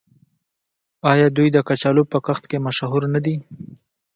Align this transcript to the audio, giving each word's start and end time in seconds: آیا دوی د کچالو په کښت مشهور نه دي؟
آیا 1.11 1.27
دوی 1.37 1.47
د 1.53 1.57
کچالو 1.67 2.03
په 2.11 2.17
کښت 2.25 2.43
مشهور 2.67 3.03
نه 3.13 3.19
دي؟ 3.25 3.35